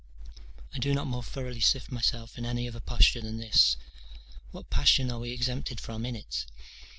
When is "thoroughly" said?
1.21-1.59